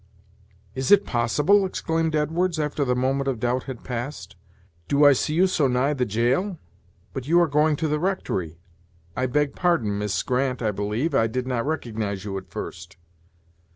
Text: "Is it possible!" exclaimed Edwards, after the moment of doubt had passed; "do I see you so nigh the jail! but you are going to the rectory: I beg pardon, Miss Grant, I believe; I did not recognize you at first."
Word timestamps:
"Is 0.73 0.91
it 0.91 1.05
possible!" 1.05 1.63
exclaimed 1.63 2.15
Edwards, 2.15 2.59
after 2.59 2.83
the 2.83 2.95
moment 2.95 3.27
of 3.27 3.39
doubt 3.39 3.65
had 3.65 3.83
passed; 3.83 4.35
"do 4.87 5.05
I 5.05 5.13
see 5.13 5.35
you 5.35 5.45
so 5.45 5.67
nigh 5.67 5.93
the 5.93 6.07
jail! 6.07 6.57
but 7.13 7.27
you 7.27 7.39
are 7.39 7.47
going 7.47 7.75
to 7.75 7.87
the 7.87 7.99
rectory: 7.99 8.57
I 9.15 9.27
beg 9.27 9.53
pardon, 9.55 9.99
Miss 9.99 10.23
Grant, 10.23 10.59
I 10.59 10.71
believe; 10.71 11.13
I 11.13 11.27
did 11.27 11.45
not 11.45 11.67
recognize 11.67 12.25
you 12.25 12.35
at 12.39 12.49
first." 12.49 12.97